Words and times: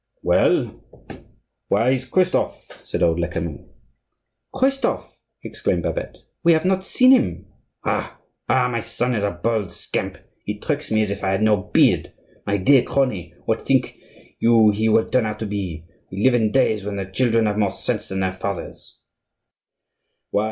"Well, 0.23 0.81
where 1.67 1.91
is 1.91 2.05
Christophe?" 2.07 2.81
said 2.83 3.03
old 3.03 3.19
Lecamus. 3.19 3.67
"Christophe!" 4.51 5.15
exclaimed 5.43 5.83
Babette. 5.83 6.17
"We 6.43 6.53
have 6.53 6.65
not 6.65 6.83
seen 6.83 7.11
him." 7.11 7.45
"Ha! 7.83 8.17
ha! 8.49 8.67
my 8.67 8.81
son 8.81 9.13
is 9.13 9.23
a 9.23 9.29
bold 9.29 9.71
scamp! 9.71 10.17
He 10.43 10.57
tricks 10.57 10.89
me 10.89 11.03
as 11.03 11.11
if 11.11 11.23
I 11.23 11.29
had 11.29 11.43
no 11.43 11.55
beard. 11.55 12.13
My 12.47 12.57
dear 12.57 12.81
crony, 12.81 13.35
what 13.45 13.67
think 13.67 13.95
you 14.39 14.71
he 14.71 14.89
will 14.89 15.07
turn 15.07 15.27
out 15.27 15.37
to 15.37 15.45
be? 15.45 15.85
We 16.11 16.23
live 16.23 16.33
in 16.33 16.51
days 16.51 16.83
when 16.83 16.95
the 16.95 17.05
children 17.05 17.45
have 17.45 17.59
more 17.59 17.71
sense 17.71 18.07
than 18.07 18.21
their 18.21 18.33
fathers." 18.33 19.01